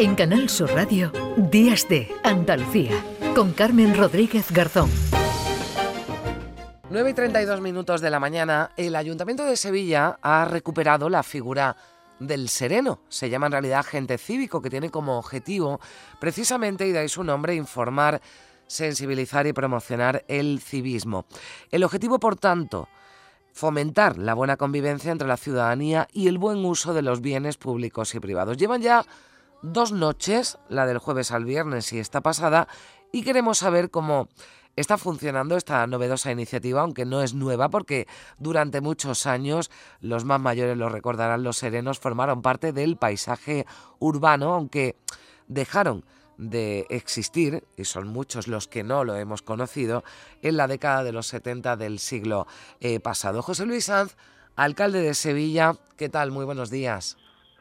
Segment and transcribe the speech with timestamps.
[0.00, 3.04] En Canal Sur Radio, Días de Andalucía,
[3.34, 4.88] con Carmen Rodríguez Garzón.
[6.88, 11.76] 9 y 32 minutos de la mañana, el Ayuntamiento de Sevilla ha recuperado la figura
[12.20, 13.00] del sereno.
[13.08, 15.80] Se llama en realidad agente cívico, que tiene como objetivo
[16.20, 18.20] precisamente, y de ahí su nombre, informar,
[18.68, 21.26] sensibilizar y promocionar el civismo.
[21.72, 22.88] El objetivo, por tanto,
[23.52, 28.14] fomentar la buena convivencia entre la ciudadanía y el buen uso de los bienes públicos
[28.14, 28.56] y privados.
[28.56, 29.04] Llevan ya
[29.62, 32.68] dos noches, la del jueves al viernes y esta pasada,
[33.12, 34.28] y queremos saber cómo
[34.76, 38.06] está funcionando esta novedosa iniciativa, aunque no es nueva porque
[38.38, 43.66] durante muchos años, los más mayores lo recordarán, los serenos formaron parte del paisaje
[43.98, 44.96] urbano, aunque
[45.48, 46.04] dejaron
[46.36, 50.04] de existir, y son muchos los que no lo hemos conocido,
[50.42, 52.46] en la década de los 70 del siglo
[52.78, 53.42] eh, pasado.
[53.42, 54.16] José Luis Sanz,
[54.54, 56.30] alcalde de Sevilla, ¿qué tal?
[56.30, 57.16] Muy buenos días.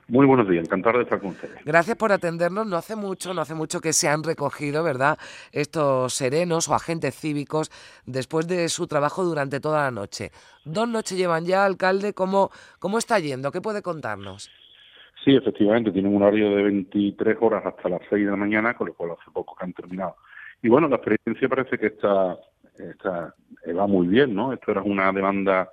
[0.09, 1.65] Muy buenos días, encantado de estar con ustedes.
[1.65, 2.65] Gracias por atendernos.
[2.65, 5.17] No hace mucho, no hace mucho que se han recogido, ¿verdad?
[5.51, 7.69] Estos serenos o agentes cívicos
[8.05, 10.31] después de su trabajo durante toda la noche.
[10.63, 12.13] Dos noches llevan ya, alcalde.
[12.13, 13.51] ¿Cómo, cómo está yendo?
[13.51, 14.49] ¿Qué puede contarnos?
[15.25, 18.87] Sí, efectivamente, tienen un horario de 23 horas hasta las 6 de la mañana, con
[18.87, 20.15] lo cual hace poco que han terminado.
[20.61, 22.37] Y bueno, la experiencia parece que está,
[22.77, 23.35] está
[23.77, 24.53] va muy bien, ¿no?
[24.53, 25.69] Esto era una demanda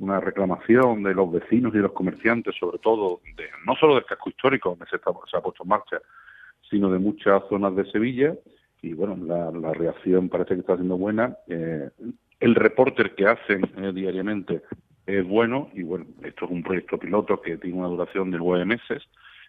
[0.00, 4.04] una reclamación de los vecinos y de los comerciantes, sobre todo, de, no solo del
[4.04, 5.98] casco histórico, donde se, se ha puesto en marcha,
[6.68, 8.34] sino de muchas zonas de Sevilla.
[8.82, 11.36] Y bueno, la, reacción parece que está siendo buena.
[11.48, 11.90] Eh,
[12.40, 14.62] el reporter que hacen eh, diariamente
[15.06, 18.64] es bueno y bueno, esto es un proyecto piloto que tiene una duración de nueve
[18.64, 19.02] meses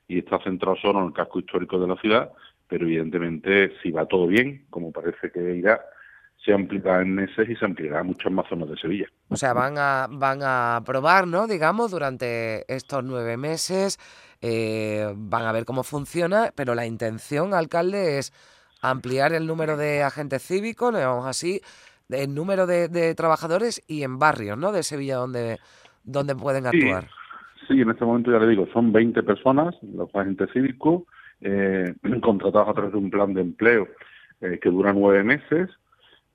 [0.08, 2.32] y está centrado solo en el casco histórico de la ciudad,
[2.68, 5.80] pero evidentemente si va todo bien, como parece que irá,
[6.44, 9.06] se ampliará en meses y se ampliará a muchas más zonas de Sevilla.
[9.30, 11.48] O sea, van a, van a probar, ¿no?
[11.48, 14.00] Digamos, durante estos nueve meses,
[14.42, 18.34] eh, van a ver cómo funciona, pero la intención, alcalde, es
[18.82, 21.62] ampliar el número de agentes cívicos, digamos así,
[22.10, 24.72] el número de, trabajadores y en barrios, ¿no?
[24.72, 25.60] De Sevilla donde,
[26.04, 27.08] donde pueden actuar.
[27.68, 31.04] Sí, en este momento ya le digo, son 20 personas, los agentes cívicos,
[31.42, 33.88] eh, contratados a través de un plan de empleo
[34.42, 35.70] eh, que dura nueve meses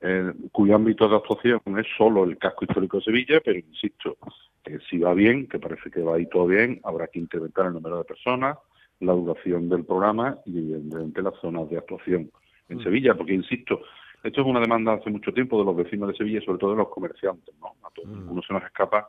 [0.01, 4.17] eh, cuyo ámbito de actuación es solo el casco histórico de Sevilla, pero insisto,
[4.63, 7.73] que si va bien, que parece que va ahí todo bien, habrá que incrementar el
[7.73, 8.57] número de personas,
[8.99, 12.31] la duración del programa y evidentemente las zonas de actuación
[12.69, 12.83] en mm.
[12.83, 13.81] Sevilla, porque insisto,
[14.23, 16.77] esto es una demanda hace mucho tiempo de los vecinos de Sevilla, sobre todo de
[16.77, 17.75] los comerciantes, ¿no?
[17.83, 18.39] A todos, mm.
[18.45, 19.07] se nos escapa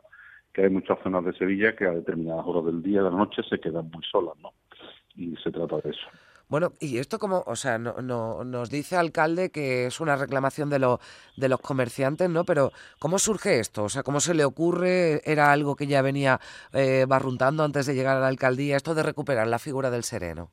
[0.53, 3.41] que hay muchas zonas de Sevilla que a determinadas horas del día, de la noche,
[3.47, 4.53] se quedan muy solas, ¿no?
[5.15, 6.07] Y se trata de eso.
[6.49, 10.69] Bueno, y esto como, o sea, no, no, nos dice alcalde que es una reclamación
[10.69, 10.99] de, lo,
[11.37, 12.43] de los comerciantes, ¿no?
[12.43, 13.83] Pero ¿cómo surge esto?
[13.83, 15.21] O sea, ¿cómo se le ocurre?
[15.25, 16.39] ¿Era algo que ya venía
[16.73, 20.49] eh, barruntando antes de llegar a la alcaldía, esto de recuperar la figura del sereno?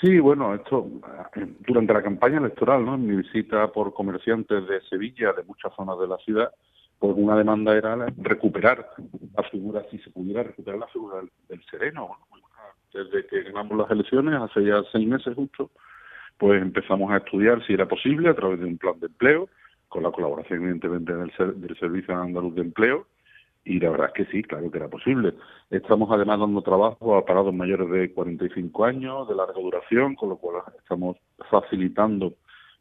[0.00, 0.86] Sí, bueno, esto
[1.66, 2.94] durante la campaña electoral, ¿no?
[2.94, 6.52] En mi visita por comerciantes de Sevilla, de muchas zonas de la ciudad,
[6.98, 8.90] pues una demanda era recuperar
[9.36, 11.16] la figura, si se pudiera recuperar la figura
[11.48, 12.18] del, sereno,
[12.92, 15.70] desde que ganamos las elecciones, hace ya seis meses justo,
[16.38, 19.48] pues empezamos a estudiar si era posible a través de un plan de empleo,
[19.88, 23.06] con la colaboración evidentemente del, del Servicio Andaluz de Empleo,
[23.64, 25.34] y la verdad es que sí, claro que era posible.
[25.70, 30.36] Estamos además dando trabajo a parados mayores de 45 años, de larga duración, con lo
[30.36, 31.16] cual estamos
[31.48, 32.34] facilitando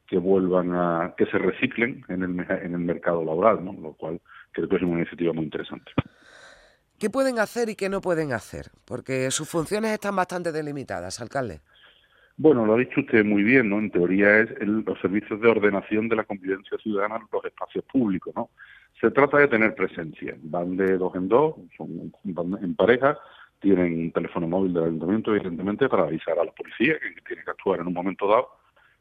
[0.08, 3.74] que vuelvan a, que se reciclen en el, en el mercado laboral, ¿no?
[3.74, 4.20] Lo cual
[4.52, 5.92] creo que es una iniciativa muy interesante.
[7.02, 8.68] ¿Qué pueden hacer y qué no pueden hacer?
[8.86, 11.62] Porque sus funciones están bastante delimitadas, alcalde.
[12.38, 13.80] Bueno, lo ha dicho usted muy bien, ¿no?
[13.80, 18.32] En teoría es los servicios de ordenación de la convivencia ciudadana en los espacios públicos,
[18.36, 18.52] ¿no?
[19.00, 20.36] Se trata de tener presencia.
[20.44, 23.18] Van de dos en dos, son en pareja,
[23.60, 27.50] tienen un teléfono móvil del ayuntamiento, evidentemente, para avisar a la policía que tiene que
[27.50, 28.48] actuar en un momento dado.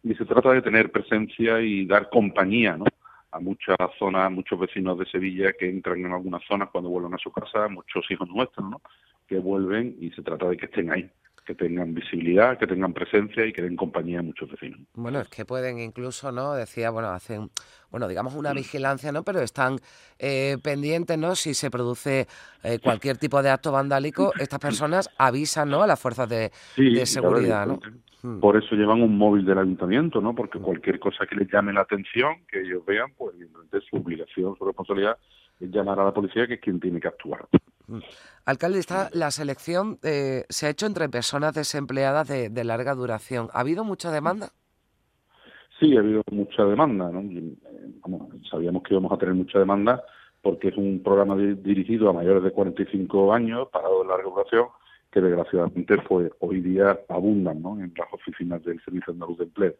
[0.02, 2.86] Y se trata de tener presencia y dar compañía, ¿no?
[3.32, 7.18] A muchas zonas, muchos vecinos de Sevilla que entran en algunas zonas cuando vuelven a
[7.18, 8.80] su casa, muchos hijos nuestros, ¿no?
[9.28, 11.10] Que vuelven y se trata de que estén ahí,
[11.50, 14.78] que tengan visibilidad, que tengan presencia y que den compañía a muchos vecinos.
[14.94, 16.54] Bueno, es que pueden incluso, ¿no?
[16.54, 17.50] Decía, bueno, hacen,
[17.90, 19.24] bueno, digamos una vigilancia, ¿no?
[19.24, 19.78] Pero están
[20.18, 21.34] eh, pendientes, ¿no?
[21.34, 22.28] Si se produce
[22.62, 25.82] eh, cualquier tipo de acto vandálico, estas personas avisan, ¿no?
[25.82, 27.80] A las fuerzas de, de seguridad, ¿no?
[28.40, 30.34] Por eso llevan un móvil del ayuntamiento, ¿no?
[30.34, 34.54] Porque cualquier cosa que les llame la atención, que ellos vean, pues evidentemente su obligación,
[34.56, 35.16] su responsabilidad
[35.58, 37.48] es llamar a la policía, que es quien tiene que actuar.
[38.44, 43.48] Alcalde, está, la selección eh, se ha hecho entre personas desempleadas de, larga duración.
[43.52, 44.48] ¿Ha habido mucha demanda?
[45.78, 47.10] Sí, ha habido mucha demanda.
[47.10, 47.22] ¿no?
[48.50, 50.02] sabíamos que íbamos a tener mucha demanda
[50.42, 54.68] porque es un programa dirigido a mayores de 45 años, parado de larga duración,
[55.12, 57.78] que desgraciadamente pues hoy día abundan ¿no?
[57.78, 59.74] en las oficinas del Servicio Andaluz de Empleo.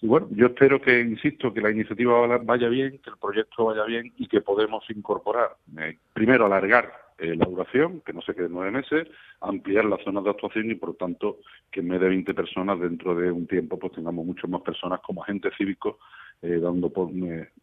[0.00, 3.84] Y bueno, yo espero que, insisto, que la iniciativa vaya bien, que el proyecto vaya
[3.84, 8.48] bien y que podemos incorporar, eh, primero alargar eh, la duración, que no se quede
[8.48, 9.08] nueve meses,
[9.40, 11.38] ampliar las zonas de actuación y, por tanto,
[11.70, 15.00] que en vez de 20 personas, dentro de un tiempo, pues tengamos muchas más personas
[15.00, 15.96] como agentes cívicos
[16.42, 16.92] eh, dando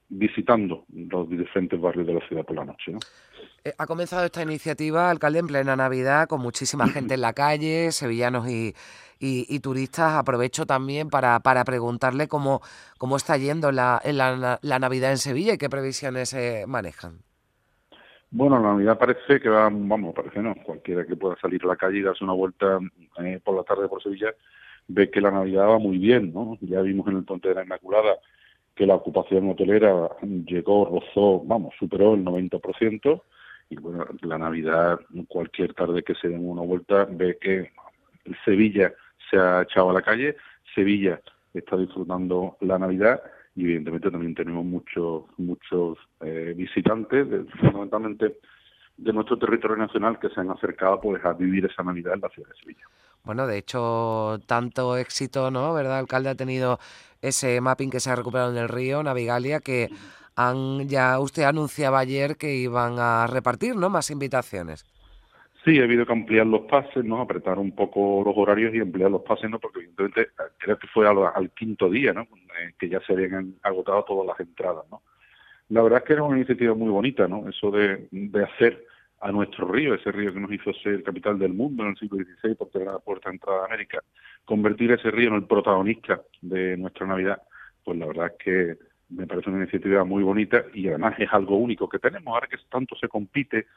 [0.07, 2.93] visitando los diferentes barrios de la ciudad por la noche.
[3.77, 8.47] ha comenzado esta iniciativa, alcalde, en plena Navidad, con muchísima gente en la calle, sevillanos
[8.49, 8.73] y,
[9.19, 10.13] y, turistas.
[10.13, 12.61] Aprovecho también para, para preguntarle cómo,
[12.97, 17.28] cómo está yendo la, la, la Navidad en Sevilla y qué previsiones se manejan.
[18.31, 21.75] Bueno, la Navidad parece que va, vamos, parece no, cualquiera que pueda salir a la
[21.75, 22.79] calle y darse una vuelta
[23.23, 24.33] eh, por la tarde por Sevilla
[24.89, 26.57] ve que la Navidad va muy bien, ¿no?
[26.61, 28.17] Ya vimos en el Puente de la Inmaculada
[28.75, 30.09] que la ocupación hotelera
[30.45, 33.21] llegó, rozó, vamos, superó el 90%,
[33.69, 37.71] y bueno, la Navidad, cualquier tarde que se den una vuelta, ve que
[38.45, 38.93] Sevilla
[39.29, 40.37] se ha echado a la calle,
[40.73, 41.19] Sevilla
[41.53, 43.21] está disfrutando la Navidad
[43.59, 47.27] y evidentemente también tenemos muchos muchos eh, visitantes,
[47.59, 48.37] fundamentalmente
[48.97, 52.29] de nuestro territorio nacional, que se han acercado pues a vivir esa Navidad en la
[52.29, 52.85] ciudad de Sevilla.
[53.25, 55.73] Bueno, de hecho, tanto éxito, ¿no?
[55.73, 55.99] ¿Verdad?
[55.99, 56.79] Alcalde ha tenido
[57.21, 59.89] ese mapping que se ha recuperado en el río, Navigalia, que
[60.37, 63.89] han ya usted anunciaba ayer que iban a repartir, ¿no?
[63.89, 64.85] Más invitaciones.
[65.65, 67.19] Sí, ha habido que ampliar los pases, ¿no?
[67.19, 69.59] Apretar un poco los horarios y ampliar los pases, ¿no?
[69.59, 72.21] Porque evidentemente creo que fue al, quinto día, ¿no?
[72.21, 75.01] Eh, que ya se habían agotado todas las entradas, ¿no?
[75.69, 77.47] La verdad es que era una iniciativa muy bonita, ¿no?
[77.49, 78.85] Eso de, de hacer
[79.21, 82.23] a nuestro río, ese río que nos hizo ser capital del mundo en el siglo
[82.23, 84.01] XVI por tener la puerta de entrada de América,
[84.45, 87.41] convertir ese río en el protagonista de nuestra Navidad,
[87.83, 88.77] pues la verdad es que
[89.09, 92.57] me parece una iniciativa muy bonita y además es algo único que tenemos, ahora que
[92.69, 93.67] tanto se compite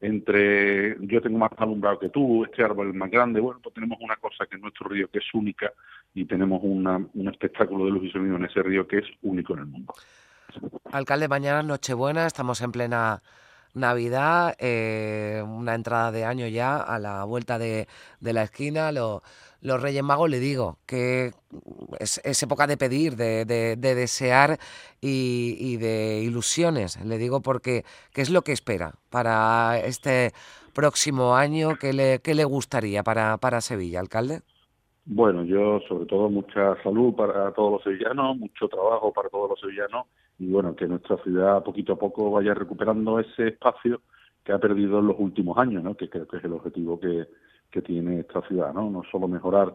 [0.00, 3.98] entre yo tengo más alumbrado que tú, este árbol es más grande, bueno, pues tenemos
[4.00, 5.72] una cosa que es nuestro río que es única
[6.14, 9.54] y tenemos una, un espectáculo de luz y sonido en ese río que es único
[9.54, 9.94] en el mundo.
[10.92, 13.22] Alcalde, mañana Nochebuena, estamos en plena
[13.74, 17.86] Navidad, eh, una entrada de año ya a la vuelta de,
[18.20, 18.92] la esquina.
[18.92, 21.32] los Reyes Magos, le digo, que
[21.98, 23.44] es, época de pedir, de,
[23.76, 24.58] desear
[25.00, 27.02] y, de ilusiones.
[27.04, 30.32] Le digo porque, ¿qué es lo que espera para este
[30.74, 31.76] próximo año?
[31.80, 34.40] ¿Qué le, qué le gustaría para, para Sevilla, alcalde?
[35.04, 39.60] Bueno, yo sobre todo mucha salud para todos los sevillanos, mucho trabajo para todos los
[39.60, 40.06] sevillanos
[40.38, 44.02] y bueno, que nuestra ciudad poquito a poco vaya recuperando ese espacio
[44.44, 45.96] que ha perdido en los últimos años, ¿no?
[45.96, 47.26] que creo que es el objetivo que,
[47.70, 48.88] que tiene esta ciudad, ¿no?
[48.88, 49.74] No solo mejorar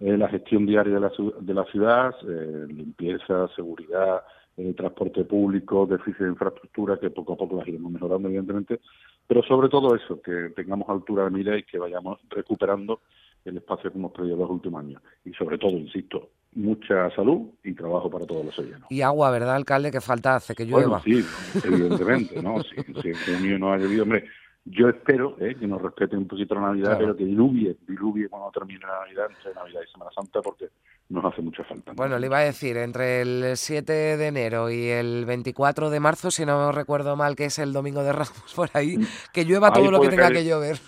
[0.00, 4.22] eh, la gestión diaria de la, de la ciudad, eh, limpieza, seguridad,
[4.56, 8.80] eh, transporte público, déficit de infraestructura, que poco a poco las iremos mejorando, evidentemente,
[9.26, 13.00] pero sobre todo eso, que tengamos altura de mira y que vayamos recuperando
[13.44, 15.02] el espacio que hemos perdido los últimos años.
[15.24, 18.90] Y sobre todo, insisto, mucha salud y trabajo para todos los sevillanos.
[18.90, 19.90] Y agua, ¿verdad, alcalde?
[19.90, 21.00] Que falta hace que llueva.
[21.00, 21.24] Bueno, sí,
[21.64, 22.62] evidentemente, ¿no?
[22.62, 24.24] Si, si en junio no ha llovido, hombre,
[24.64, 28.50] yo espero eh, que nos respeten un poquito la Navidad, pero que diluvie, diluvie cuando
[28.50, 30.68] termine la Navidad, entre Navidad y Semana Santa, porque
[31.08, 31.92] nos hace mucha falta.
[31.94, 36.30] Bueno, le iba a decir, entre el 7 de enero y el 24 de marzo,
[36.30, 38.98] si no recuerdo mal, que es el domingo de Ramos por ahí,
[39.32, 40.78] que llueva todo lo que tenga que llover.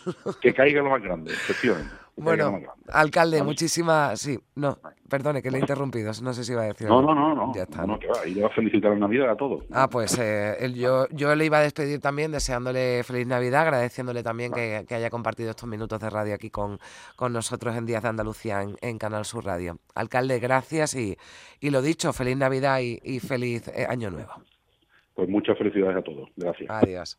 [0.41, 2.02] Que caiga lo más grande, efectivamente.
[2.17, 2.61] Bueno,
[2.93, 4.21] alcalde, muchísimas.
[4.21, 4.79] Sí, no,
[5.09, 6.13] perdone que le he interrumpido.
[6.23, 6.87] No sé si iba a decir.
[6.87, 7.53] No, no, no, no.
[7.55, 7.87] Ya está.
[7.87, 8.27] No, que va.
[8.27, 9.65] Y le va a felicitar la Navidad a todos.
[9.73, 14.53] Ah, pues eh, yo, yo le iba a despedir también deseándole feliz Navidad, agradeciéndole también
[14.53, 16.79] que, haya compartido estos minutos de radio aquí con,
[17.17, 19.79] con nosotros en Días de Andalucía en, Canal Sur Radio.
[19.95, 21.17] Alcalde, gracias y,
[21.61, 24.33] y lo dicho, feliz Navidad y, feliz eh, Año Nuevo.
[25.15, 26.31] Pues muchas felicidades a todos.
[26.37, 26.71] Gracias.
[26.71, 27.19] Adiós.